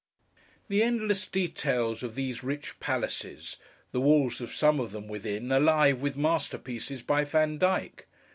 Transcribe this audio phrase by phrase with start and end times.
[0.67, 3.57] The endless details of these rich Palaces:
[3.91, 8.07] the walls of some of them, within, alive with masterpieces by Vandyke!